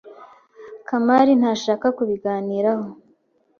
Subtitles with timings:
[0.87, 2.87] Kamari ntashaka kubiganiraho.